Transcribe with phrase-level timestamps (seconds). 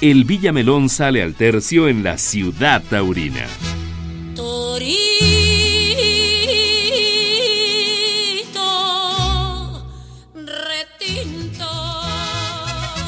[0.00, 3.46] el Villamelón sale al tercio en la ciudad taurina.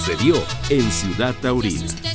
[0.05, 2.10] Se dio en Ciudad Taurina.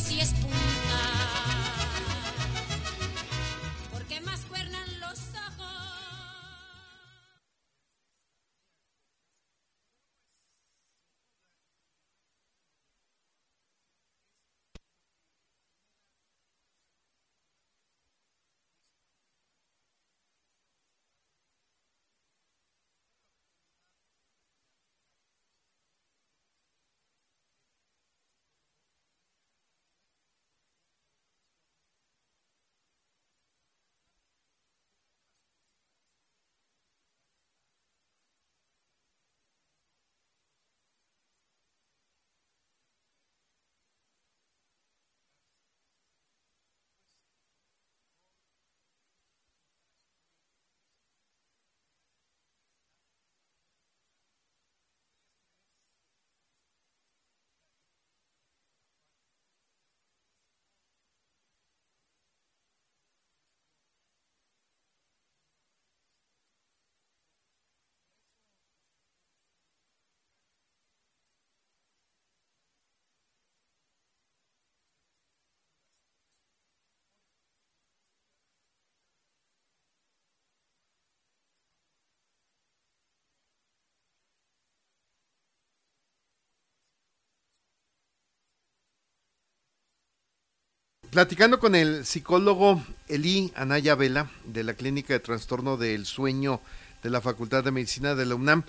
[91.16, 96.60] Platicando con el psicólogo Eli Anaya Vela de la Clínica de Trastorno del Sueño
[97.04, 98.64] de la Facultad de Medicina de la UNAM.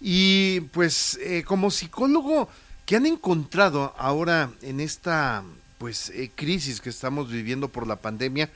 [0.00, 2.48] Y pues eh, como psicólogo,
[2.86, 5.44] ¿qué han encontrado ahora en esta
[5.78, 8.50] pues eh, crisis que estamos viviendo por la pandemia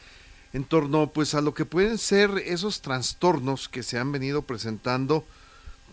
[0.53, 5.25] en torno pues a lo que pueden ser esos trastornos que se han venido presentando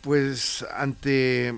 [0.01, 1.53] pues ante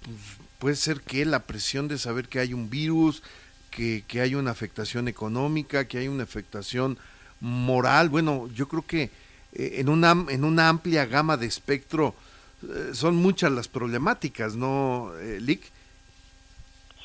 [0.00, 0.16] pues,
[0.60, 3.24] puede ser que la presión de saber que hay un virus,
[3.70, 6.98] que, hay una afectación económica, que hay una afectación
[7.40, 8.08] moral.
[8.08, 9.04] Bueno, yo creo que
[9.52, 12.14] eh, en, una, en una amplia gama de espectro
[12.62, 15.62] eh, son muchas las problemáticas, ¿no, eh, Lick?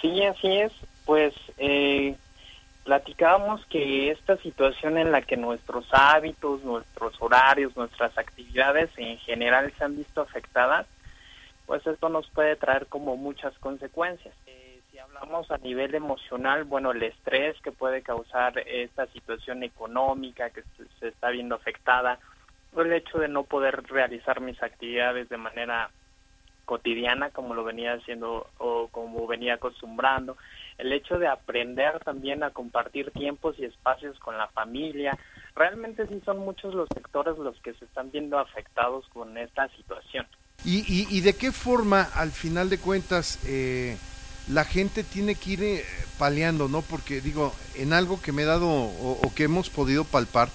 [0.01, 0.71] Sí, así es.
[1.05, 1.33] Pues
[2.83, 9.71] platicábamos que esta situación en la que nuestros hábitos, nuestros horarios, nuestras actividades en general
[9.77, 10.85] se han visto afectadas,
[11.65, 14.33] pues esto nos puede traer como muchas consecuencias
[15.03, 20.63] hablamos a nivel emocional, bueno, el estrés que puede causar esta situación económica que
[20.99, 22.19] se está viendo afectada,
[22.77, 25.91] el hecho de no poder realizar mis actividades de manera
[26.65, 30.37] cotidiana como lo venía haciendo o como venía acostumbrando,
[30.77, 35.17] el hecho de aprender también a compartir tiempos y espacios con la familia,
[35.55, 40.25] realmente sí son muchos los sectores los que se están viendo afectados con esta situación.
[40.63, 43.97] ¿Y, y, y de qué forma, al final de cuentas, eh,
[44.49, 45.83] la gente tiene que ir eh,
[46.19, 46.81] paliando, ¿no?
[46.81, 50.49] Porque digo, en algo que me he dado o, que hemos podido palpar,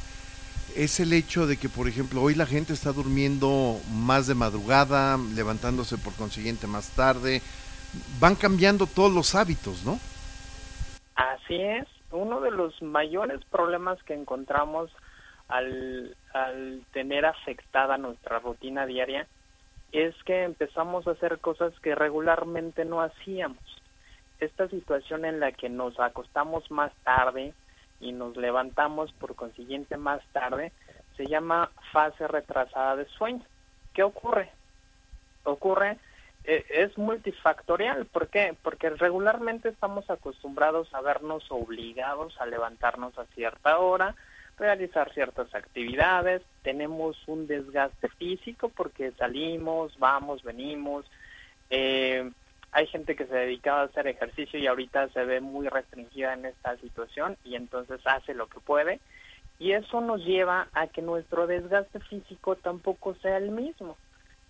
[0.76, 5.18] es el hecho de que, por ejemplo, hoy la gente está durmiendo más de madrugada,
[5.34, 7.40] levantándose por consiguiente más tarde,
[8.20, 9.98] van cambiando todos los hábitos, ¿no?
[11.14, 14.90] Así es, uno de los mayores problemas que encontramos
[15.48, 19.26] al, al tener afectada nuestra rutina diaria
[19.90, 23.58] es que empezamos a hacer cosas que regularmente no hacíamos
[24.40, 27.54] esta situación en la que nos acostamos más tarde
[28.00, 30.72] y nos levantamos por consiguiente más tarde
[31.16, 33.44] se llama fase retrasada de sueño.
[33.92, 34.50] ¿Qué ocurre?
[35.42, 35.98] Ocurre,
[36.44, 38.06] eh, es multifactorial.
[38.06, 38.56] ¿Por qué?
[38.62, 44.14] Porque regularmente estamos acostumbrados a vernos obligados a levantarnos a cierta hora,
[44.56, 51.04] realizar ciertas actividades, tenemos un desgaste físico porque salimos, vamos, venimos,
[51.70, 52.30] eh,
[52.72, 56.46] hay gente que se dedicaba a hacer ejercicio y ahorita se ve muy restringida en
[56.46, 59.00] esta situación y entonces hace lo que puede
[59.58, 63.96] y eso nos lleva a que nuestro desgaste físico tampoco sea el mismo.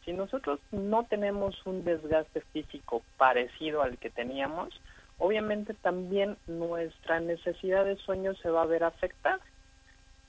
[0.05, 4.79] Si nosotros no tenemos un desgaste físico parecido al que teníamos,
[5.19, 9.41] obviamente también nuestra necesidad de sueño se va a ver afectada.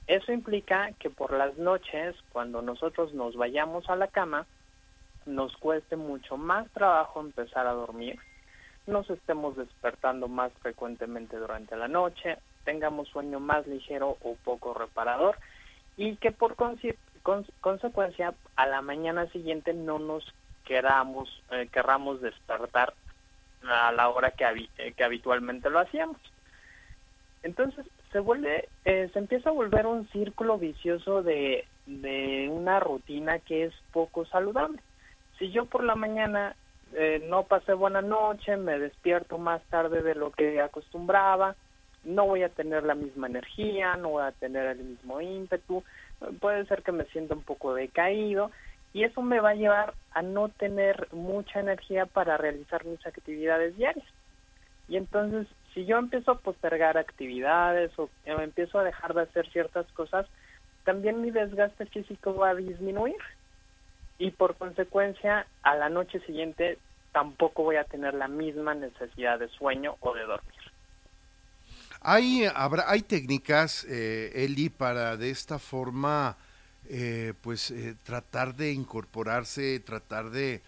[0.08, 4.48] Eso implica que por las noches, cuando nosotros nos vayamos a la cama,
[5.26, 8.20] nos cueste mucho más trabajo empezar a dormir,
[8.88, 15.38] nos estemos despertando más frecuentemente durante la noche, tengamos sueño más ligero o poco reparador
[15.98, 16.56] y que por
[17.62, 20.26] consecuencia a la mañana siguiente no nos
[20.66, 22.94] queramos, eh, querramos despertar
[23.68, 24.46] a la hora que,
[24.78, 26.18] eh, que habitualmente lo hacíamos.
[27.44, 33.40] Entonces se vuelve, eh, se empieza a volver un círculo vicioso de, de una rutina
[33.40, 34.80] que es poco saludable.
[35.40, 36.56] Si yo por la mañana
[36.94, 41.56] eh, no pasé buena noche, me despierto más tarde de lo que acostumbraba,
[42.04, 45.84] no voy a tener la misma energía, no voy a tener el mismo ímpetu,
[46.40, 48.52] puede ser que me sienta un poco decaído
[48.94, 53.78] y eso me va a llevar a no tener mucha energía para realizar mis actividades
[53.78, 54.08] diarias.
[54.88, 59.86] Y entonces, si yo empiezo a postergar actividades o empiezo a dejar de hacer ciertas
[59.94, 60.26] cosas,
[60.84, 63.16] también mi desgaste físico va a disminuir.
[64.20, 66.78] Y por consecuencia, a la noche siguiente
[67.12, 70.54] tampoco voy a tener la misma necesidad de sueño o de dormir.
[72.02, 76.38] Hay, habrá, hay técnicas, eh, Eli, para de esta forma,
[76.90, 80.62] eh, pues eh, tratar de incorporarse, tratar de,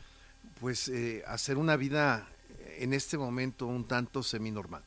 [0.60, 2.28] pues, eh, hacer una vida
[2.80, 4.82] en este momento un tanto semi-normal.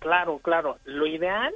[0.00, 0.78] Claro, claro.
[0.84, 1.54] Lo ideal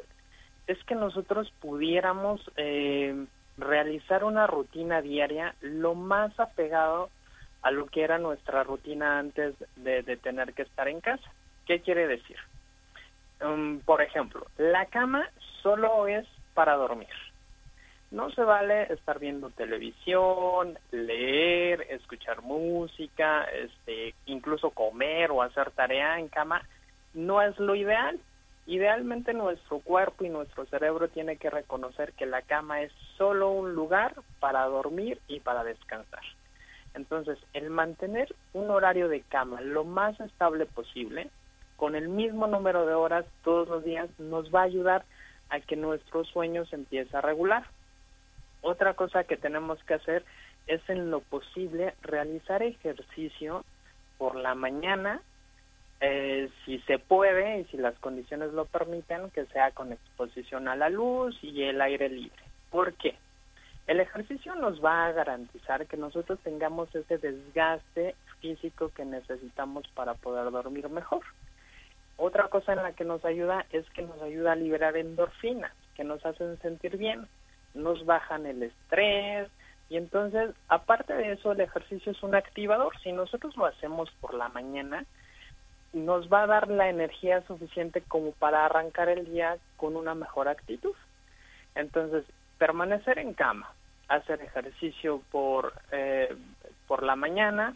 [0.67, 3.27] es que nosotros pudiéramos eh,
[3.59, 7.11] realizar una rutina diaria lo más apegado
[7.63, 11.31] a lo que era nuestra rutina antes de, de tener que estar en casa.
[11.67, 12.37] ¿Qué quiere decir?
[13.41, 15.29] Um, por ejemplo, la cama
[15.63, 17.09] solo es para dormir.
[18.11, 26.19] No se vale estar viendo televisión, leer, escuchar música, este, incluso comer o hacer tarea
[26.19, 26.63] en cama.
[27.13, 28.19] No es lo ideal.
[28.69, 33.75] Idealmente nuestro cuerpo y nuestro cerebro tiene que reconocer que la cama es solo un
[33.75, 36.21] lugar para dormir y para descansar.
[36.93, 41.31] Entonces, el mantener un horario de cama lo más estable posible,
[41.77, 45.07] con el mismo número de horas todos los días, nos va a ayudar
[45.49, 47.65] a que nuestro sueño se empiece a regular.
[48.61, 50.27] Otra cosa que tenemos que hacer
[50.67, 53.65] es en lo posible realizar ejercicio
[54.19, 55.23] por la mañana,
[56.01, 60.77] eh, si se puede y si las condiciones lo permiten, que sea con exposición a
[60.77, 62.43] la luz y el aire libre.
[62.71, 63.17] ¿Por qué?
[63.87, 70.15] El ejercicio nos va a garantizar que nosotros tengamos ese desgaste físico que necesitamos para
[70.15, 71.23] poder dormir mejor.
[72.19, 76.05] Otra cosa en la que nos ayuda es que nos ayuda a liberar endorfinas, que
[76.05, 77.27] nos hacen sentir bien
[77.75, 79.49] nos bajan el estrés
[79.89, 82.93] y entonces, aparte de eso, el ejercicio es un activador.
[83.03, 85.07] Si nosotros lo hacemos por la mañana,
[85.93, 90.49] nos va a dar la energía suficiente como para arrancar el día con una mejor
[90.49, 90.95] actitud.
[91.75, 92.25] Entonces,
[92.59, 93.71] permanecer en cama,
[94.09, 96.35] hacer ejercicio por, eh,
[96.87, 97.75] por la mañana,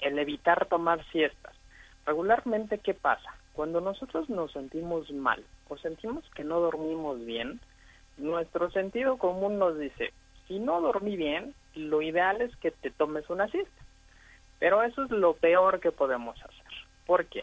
[0.00, 1.54] el evitar tomar siestas.
[2.06, 3.34] Regularmente, ¿qué pasa?
[3.52, 7.60] Cuando nosotros nos sentimos mal o sentimos que no dormimos bien,
[8.16, 10.12] nuestro sentido común nos dice,
[10.48, 13.82] si no dormí bien, lo ideal es que te tomes una siesta.
[14.58, 16.59] Pero eso es lo peor que podemos hacer.
[17.10, 17.42] ¿Por qué?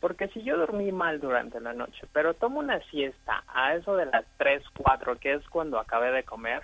[0.00, 4.04] Porque si yo dormí mal durante la noche, pero tomo una siesta a eso de
[4.04, 6.60] las 3, 4, que es cuando acabé de comer,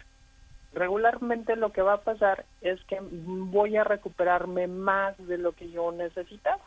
[0.74, 5.70] regularmente lo que va a pasar es que voy a recuperarme más de lo que
[5.70, 6.60] yo necesitaba.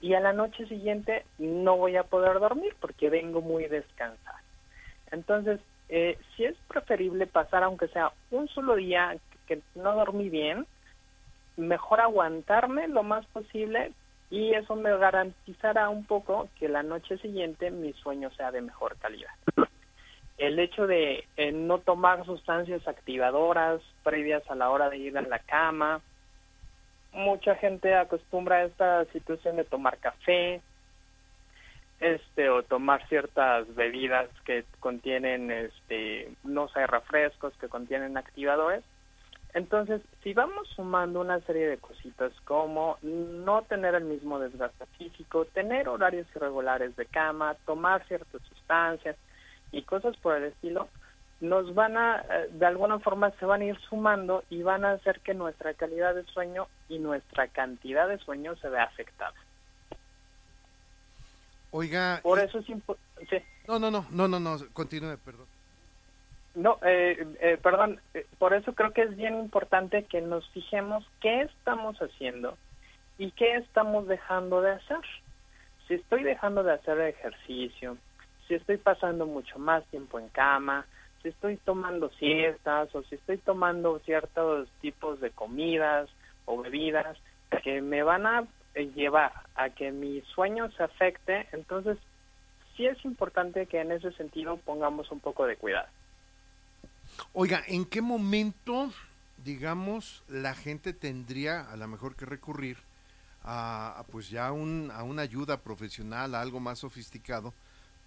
[0.00, 4.42] Y a la noche siguiente no voy a poder dormir porque vengo muy descansada.
[5.10, 5.60] Entonces,
[5.90, 9.14] eh, si es preferible pasar, aunque sea un solo día
[9.46, 10.66] que no dormí bien,
[11.58, 13.92] mejor aguantarme lo más posible
[14.32, 18.96] y eso me garantizará un poco que la noche siguiente mi sueño sea de mejor
[18.96, 19.30] calidad.
[20.38, 25.20] El hecho de eh, no tomar sustancias activadoras previas a la hora de ir a
[25.20, 26.00] la cama,
[27.12, 30.62] mucha gente acostumbra a esta situación de tomar café,
[32.00, 38.82] este o tomar ciertas bebidas que contienen este no sé refrescos que contienen activadores
[39.54, 45.44] entonces si vamos sumando una serie de cositas como no tener el mismo desgaste físico
[45.46, 49.16] tener horarios irregulares de cama tomar ciertas sustancias
[49.70, 50.88] y cosas por el estilo
[51.40, 54.92] nos van a eh, de alguna forma se van a ir sumando y van a
[54.92, 59.34] hacer que nuestra calidad de sueño y nuestra cantidad de sueño se vea afectada
[61.72, 62.20] Oiga.
[62.22, 63.44] Por eso es importante.
[63.66, 65.46] No, no, no, no, no, no, continúe, perdón.
[66.54, 71.04] No, eh, eh, perdón, eh, por eso creo que es bien importante que nos fijemos
[71.20, 72.58] qué estamos haciendo
[73.16, 75.00] y qué estamos dejando de hacer.
[75.88, 77.96] Si estoy dejando de hacer ejercicio,
[78.46, 80.86] si estoy pasando mucho más tiempo en cama,
[81.22, 86.10] si estoy tomando siestas o si estoy tomando ciertos tipos de comidas
[86.44, 87.16] o bebidas
[87.62, 88.44] que me van a
[88.74, 91.98] eh, llevar a que mi sueño se afecte, entonces
[92.76, 95.88] sí es importante que en ese sentido pongamos un poco de cuidado.
[97.32, 98.92] Oiga, ¿en qué momento,
[99.44, 102.78] digamos, la gente tendría a lo mejor que recurrir
[103.44, 107.52] a, pues ya a una ayuda profesional, a algo más sofisticado,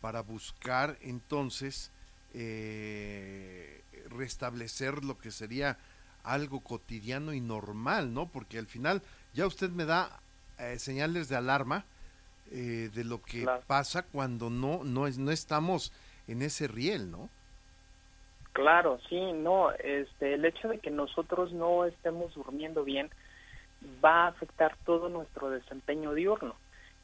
[0.02, 1.92] para buscar entonces
[2.34, 5.78] eh, restablecer lo que sería
[6.24, 8.28] algo cotidiano y normal, ¿no?
[8.28, 9.02] Porque al final
[9.34, 10.20] ya usted me da
[10.60, 11.86] eh, señales de alarma
[12.52, 15.92] eh, de lo que pasa cuando no no es, no estamos
[16.28, 17.30] en ese riel, ¿no?
[18.56, 23.10] Claro, sí, no, este, el hecho de que nosotros no estemos durmiendo bien
[24.04, 26.56] va a afectar todo nuestro desempeño diurno.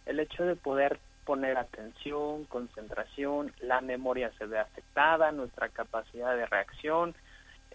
[0.05, 6.45] El hecho de poder poner atención, concentración, la memoria se ve afectada, nuestra capacidad de
[6.45, 7.15] reacción,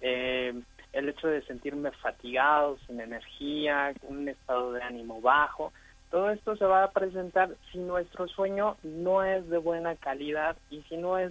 [0.01, 0.59] eh,
[0.95, 5.75] el hecho de sentirme fatigado, sin energía, un estado de ánimo bajo,
[6.11, 10.81] todo esto se va a presentar si nuestro sueño no es de buena calidad y
[10.89, 11.31] si no es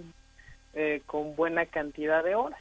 [0.78, 2.60] eh, con buena cantidad de horas.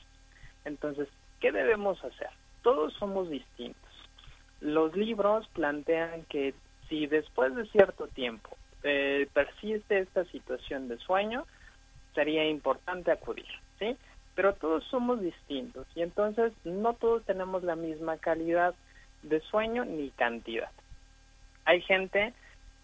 [0.63, 1.09] Entonces,
[1.41, 2.29] ¿qué debemos hacer?
[2.61, 3.91] Todos somos distintos.
[4.61, 6.53] Los libros plantean que
[6.87, 11.45] si después de cierto tiempo eh, persiste esta situación de sueño,
[12.13, 13.45] sería importante acudir,
[13.79, 13.97] ¿sí?
[14.33, 18.75] Pero todos somos distintos y entonces no todos tenemos la misma calidad
[19.23, 20.71] de sueño ni cantidad.
[21.65, 22.33] Hay gente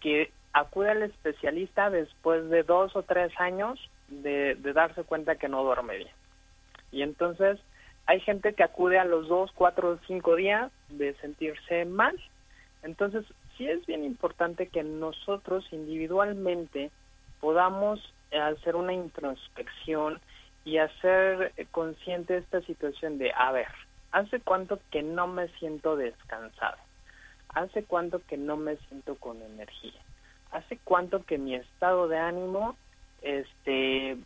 [0.00, 5.62] que acude al especialista después de dos o tres años de, darse cuenta que no
[5.62, 6.14] duerme bien.
[6.90, 7.58] Y entonces
[8.06, 12.18] hay gente que acude a los dos, cuatro cinco días de sentirse mal.
[12.82, 13.24] Entonces
[13.56, 16.90] sí es bien importante que nosotros individualmente
[17.40, 18.00] podamos
[18.32, 20.20] hacer una introspección
[20.64, 23.68] y hacer consciente esta situación de, a ver,
[24.12, 26.76] ¿hace cuánto que no me siento descansado?
[27.48, 30.00] ¿Hace cuánto que no me siento con energía?
[30.50, 32.76] ¿Hace cuánto que mi estado de ánimo
[33.22, 34.16] este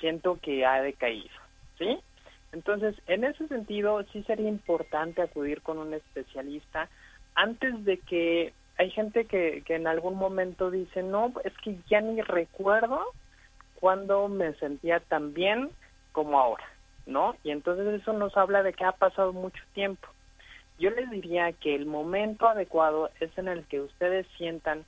[0.00, 1.34] siento que ha decaído,
[1.78, 1.98] ¿sí?
[2.52, 6.88] Entonces, en ese sentido, sí sería importante acudir con un especialista
[7.34, 12.20] antes de que hay gente que, en algún momento dice, no, es que ya ni
[12.20, 13.00] recuerdo
[13.80, 15.70] cuando me sentía tan bien
[16.12, 16.64] como ahora,
[17.06, 17.36] ¿no?
[17.42, 20.08] Y entonces eso nos habla de que ha pasado mucho tiempo.
[20.78, 24.84] Yo les diría que el momento adecuado es en el que ustedes sientan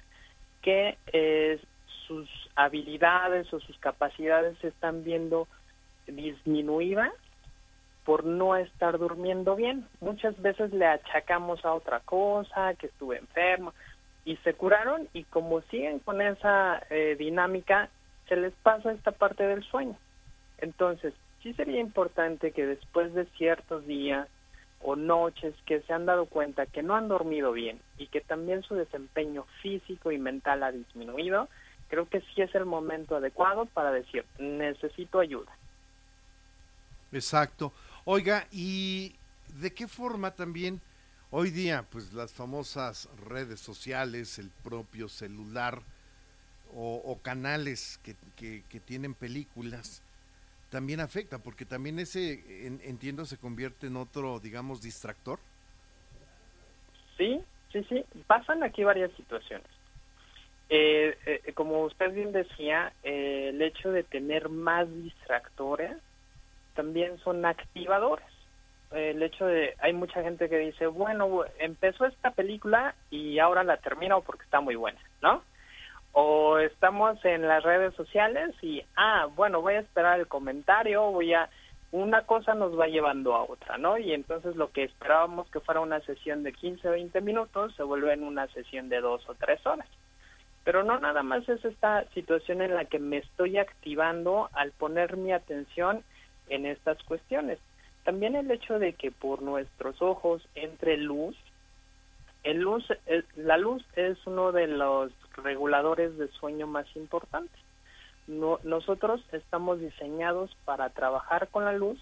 [0.63, 1.61] que eh,
[2.59, 5.47] habilidades o sus capacidades se están viendo
[6.09, 7.13] disminuidas
[8.05, 9.87] por no estar durmiendo bien.
[10.01, 13.75] Muchas veces le achacamos a otra cosa, que estuve enfermo,
[14.25, 17.91] y se curaron y como siguen con esa eh, dinámica,
[18.29, 19.97] se les pasa esta parte del sueño.
[20.59, 24.27] Entonces, sí sería importante que después de ciertos días
[24.81, 28.65] o noches que se han dado cuenta que no han dormido bien y que también
[28.65, 31.49] su desempeño físico y mental ha disminuido,
[31.89, 35.51] creo que sí es el momento adecuado para decir, necesito ayuda.
[37.13, 37.73] Exacto.
[38.05, 39.15] Oiga, ¿y
[39.61, 40.81] de qué forma también
[41.31, 45.83] hoy día, pues las famosas redes sociales, el propio celular
[46.75, 50.03] o, canales que, que, tienen películas,
[50.69, 55.41] también afecta, porque también ese, entiendo, se convierte en otro, digamos, distractor?
[57.17, 57.41] Sí,
[57.73, 58.05] sí, sí.
[58.27, 59.67] Pasan aquí varias situaciones.
[60.71, 65.97] Eh, eh, como usted bien decía, eh, el hecho de tener más distractores
[66.75, 68.27] también son activadores.
[68.93, 73.77] el hecho de, hay mucha gente que dice, bueno, empezó esta película y ahora la
[73.79, 75.43] termino porque está muy buena, ¿no?
[76.13, 81.33] o estamos en las redes sociales y, ah, bueno, voy a esperar el comentario, voy
[81.35, 81.49] a,
[81.93, 83.99] una cosa nos va llevando a otra, ¿no?
[83.99, 87.83] Y entonces lo que esperábamos que fuera una sesión de 15 o 20 minutos se
[87.83, 89.87] vuelve en una sesión de dos o tres horas.
[90.69, 95.17] Pero no nada más es esta situación en la que me estoy activando al poner
[95.17, 96.05] mi atención
[96.51, 97.59] en estas cuestiones.
[98.05, 101.35] También el hecho de que por nuestros ojos entre luz,
[102.43, 102.87] el luz,
[103.37, 105.11] la luz es uno de los
[105.43, 107.63] reguladores de sueño más importantes.
[108.27, 111.99] nosotros estamos diseñados para trabajar con la luz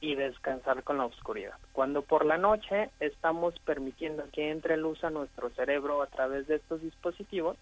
[0.00, 1.54] y descansar con la oscuridad.
[1.70, 6.56] Cuando por la noche estamos permitiendo que entre luz a nuestro cerebro a través de
[6.56, 7.56] estos dispositivos,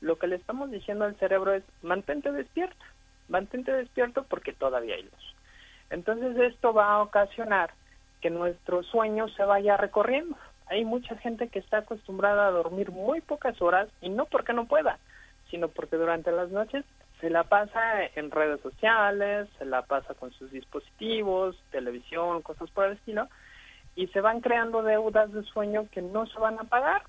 [0.00, 2.84] lo que le estamos diciendo al cerebro es mantente despierto,
[3.28, 5.34] mantente despierto porque todavía hay luz.
[5.90, 7.70] Entonces esto va a ocasionar
[8.20, 10.36] que nuestro sueño se vaya recorriendo
[10.70, 14.66] hay mucha gente que está acostumbrada a dormir muy pocas horas y no porque no
[14.66, 14.98] pueda,
[15.50, 16.84] sino porque durante las noches
[17.20, 22.86] se la pasa en redes sociales, se la pasa con sus dispositivos, televisión, cosas por
[22.86, 23.28] el estilo,
[23.96, 27.02] y se van creando deudas de sueño que no se van a pagar.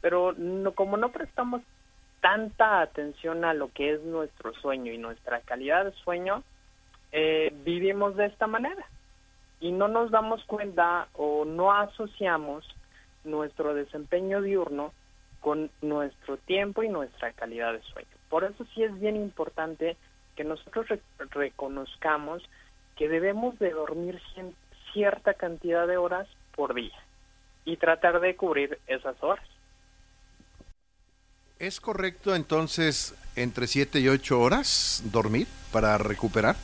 [0.00, 1.62] Pero no, como no prestamos
[2.26, 6.42] tanta atención a lo que es nuestro sueño y nuestra calidad de sueño,
[7.12, 8.84] eh, vivimos de esta manera
[9.60, 12.66] y no nos damos cuenta o no asociamos
[13.22, 14.92] nuestro desempeño diurno
[15.40, 18.08] con nuestro tiempo y nuestra calidad de sueño.
[18.28, 19.96] Por eso sí es bien importante
[20.34, 20.88] que nosotros
[21.30, 22.42] reconozcamos
[22.96, 24.20] que debemos de dormir
[24.92, 26.98] cierta cantidad de horas por día
[27.64, 29.46] y tratar de cubrir esas horas.
[31.58, 36.54] ¿Es correcto entonces entre 7 y 8 horas dormir para recuperar?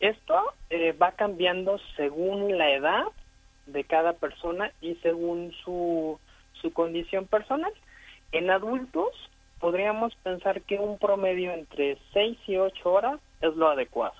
[0.00, 3.04] Esto eh, va cambiando según la edad
[3.64, 6.18] de cada persona y según su,
[6.60, 7.72] su condición personal.
[8.32, 9.08] En adultos
[9.60, 14.14] podríamos pensar que un promedio entre 6 y 8 horas es lo adecuado.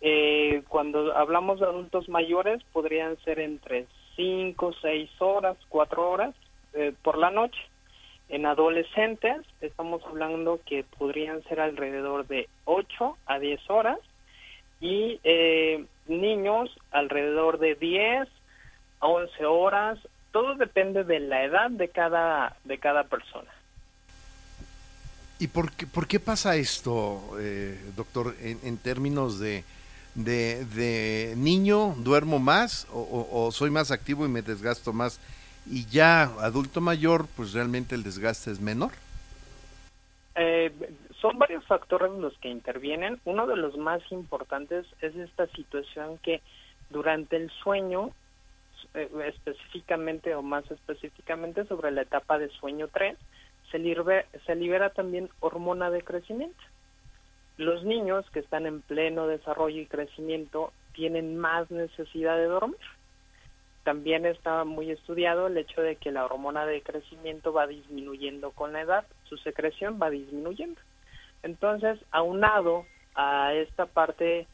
[0.00, 3.86] Eh, cuando hablamos de adultos mayores podrían ser entre
[4.16, 6.34] 5, 6 horas, 4 horas
[6.72, 7.58] eh, por la noche.
[8.28, 13.98] En adolescentes estamos hablando que podrían ser alrededor de 8 a 10 horas
[14.80, 18.28] y eh, niños alrededor de 10
[19.00, 19.98] a 11 horas.
[20.32, 23.50] Todo depende de la edad de cada, de cada persona.
[25.38, 29.64] ¿Y por qué, por qué pasa esto, eh, doctor, en, términos de,
[30.14, 35.20] de, niño duermo más o, soy más activo y me desgasto más?
[35.70, 38.92] Y ya adulto mayor, pues realmente el desgaste es menor.
[40.36, 40.70] Eh,
[41.20, 43.18] son varios factores los que intervienen.
[43.24, 46.42] Uno de los más importantes es esta situación que
[46.90, 48.10] durante el sueño,
[48.94, 53.16] eh, específicamente o más específicamente sobre la etapa de sueño 3,
[53.70, 56.62] se libera, se libera también hormona de crecimiento.
[57.56, 62.76] Los niños que están en pleno desarrollo y crecimiento tienen más necesidad de dormir.
[63.86, 68.72] También está muy estudiado el hecho de que la hormona de crecimiento va disminuyendo con
[68.72, 70.80] la edad, su secreción va disminuyendo.
[71.44, 74.48] Entonces, aunado a esta parte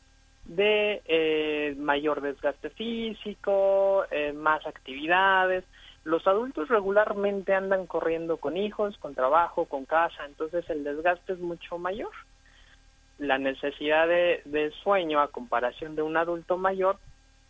[0.45, 5.65] de eh, mayor desgaste físico, eh, más actividades,
[6.05, 11.39] los adultos regularmente andan corriendo con hijos, con trabajo, con casa, entonces el desgaste es
[11.39, 12.13] mucho mayor.
[13.17, 16.99] La necesidad de, de sueño a comparación de un adulto mayor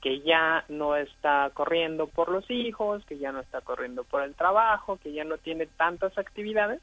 [0.03, 4.35] que ya no está corriendo por los hijos, que ya no está corriendo por el
[4.35, 6.83] trabajo, que ya no tiene tantas actividades,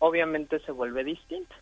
[0.00, 1.54] obviamente se vuelve distinta.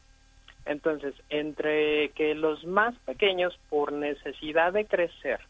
[0.65, 5.41] Entonces, entre que los más pequeños, por necesidad de crecer,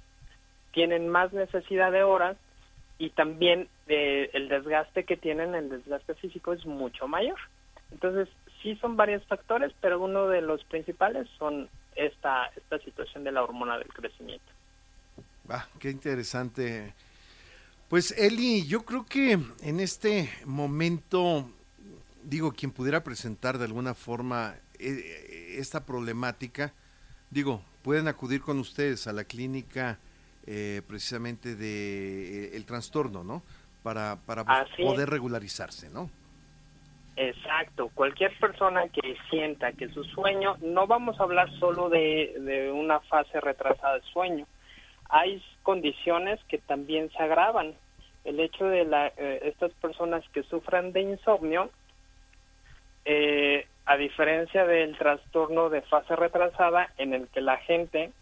[0.72, 2.36] tienen más necesidad de horas
[2.98, 7.38] y también eh, el desgaste que tienen, el desgaste físico es mucho mayor.
[7.92, 8.28] Entonces,
[8.62, 13.44] sí son varios factores, pero uno de los principales son esta, esta situación de la
[13.44, 14.59] hormona del crecimiento.
[15.50, 16.94] Ah, qué interesante.
[17.88, 21.50] Pues Eli, yo creo que en este momento,
[22.22, 26.72] digo, quien pudiera presentar de alguna forma eh, esta problemática,
[27.30, 29.98] digo, pueden acudir con ustedes a la clínica
[30.46, 33.42] eh, precisamente de eh, el trastorno, ¿no?
[33.82, 36.10] Para, para poder regularizarse, ¿no?
[37.16, 42.70] Exacto, cualquier persona que sienta que su sueño, no vamos a hablar solo de, de
[42.70, 44.46] una fase retrasada de sueño,
[45.10, 47.74] hay condiciones que también se agravan.
[48.24, 51.70] El hecho de la, estas personas que sufran de insomnio,
[53.04, 58.12] eh, a diferencia del trastorno de fase retrasada en el que la gente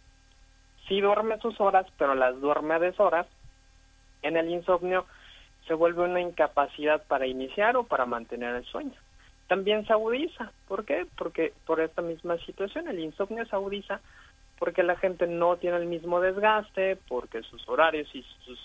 [0.86, 3.26] sí duerme sus horas, pero las duerme a deshoras,
[4.22, 5.04] en el insomnio
[5.66, 8.94] se vuelve una incapacidad para iniciar o para mantener el sueño.
[9.48, 10.52] También se agudiza.
[10.66, 11.06] ¿Por qué?
[11.16, 14.00] Porque por esta misma situación el insomnio se agudiza
[14.58, 18.58] porque la gente no tiene el mismo desgaste, porque sus horarios y sus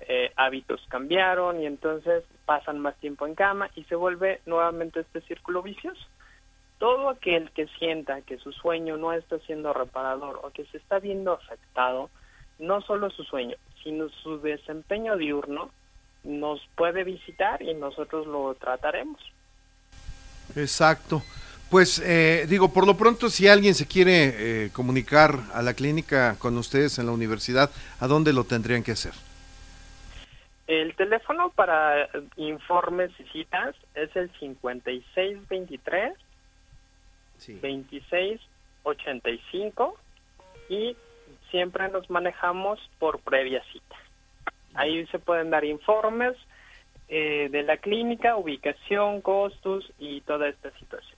[0.00, 5.20] eh, hábitos cambiaron y entonces pasan más tiempo en cama y se vuelve nuevamente este
[5.22, 6.06] círculo vicioso
[6.78, 10.98] todo aquel que sienta que su sueño no está siendo reparador o que se está
[11.00, 12.08] viendo afectado,
[12.58, 15.70] no solo su sueño, sino su desempeño diurno,
[16.24, 19.20] nos puede visitar y nosotros lo trataremos.
[20.56, 21.22] Exacto.
[21.70, 26.36] Pues eh, digo, por lo pronto, si alguien se quiere eh, comunicar a la clínica
[26.38, 29.12] con ustedes en la universidad, ¿a dónde lo tendrían que hacer?
[30.66, 36.14] El teléfono para informes y citas es el 5623
[37.38, 39.96] 2685
[40.68, 40.96] y
[41.50, 43.96] siempre nos manejamos por previa cita.
[44.74, 46.36] Ahí se pueden dar informes
[47.08, 51.17] eh, de la clínica, ubicación, costos y toda esta situación.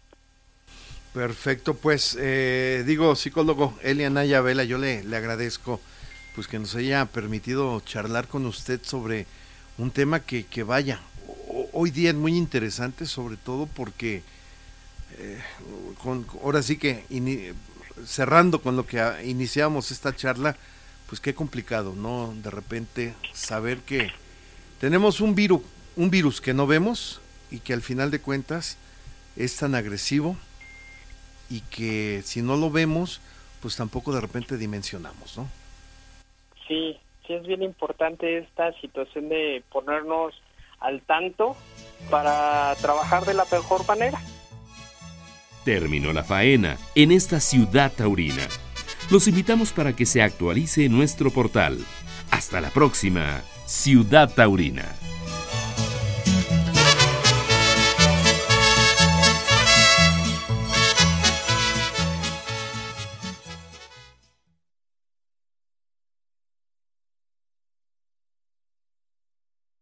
[1.12, 5.80] Perfecto, pues eh, digo, psicólogo Eliana Vela, yo le, le agradezco
[6.36, 9.26] pues que nos haya permitido charlar con usted sobre
[9.76, 11.00] un tema que, que vaya,
[11.72, 14.22] hoy día es muy interesante, sobre todo porque
[15.18, 15.40] eh,
[16.00, 17.04] con, ahora sí que
[18.06, 20.56] cerrando con lo que iniciamos esta charla,
[21.08, 22.32] pues qué complicado, ¿no?
[22.40, 24.12] De repente saber que
[24.80, 25.62] tenemos un virus,
[25.96, 27.20] un virus que no vemos
[27.50, 28.76] y que al final de cuentas
[29.34, 30.36] es tan agresivo
[31.50, 33.20] y que si no lo vemos,
[33.60, 35.48] pues tampoco de repente dimensionamos, ¿no?
[36.66, 40.34] Sí, sí es bien importante esta situación de ponernos
[40.78, 41.56] al tanto
[42.08, 44.18] para trabajar de la mejor manera.
[45.64, 48.48] Terminó la faena en esta ciudad taurina.
[49.10, 51.78] Los invitamos para que se actualice nuestro portal.
[52.30, 54.84] Hasta la próxima, Ciudad Taurina.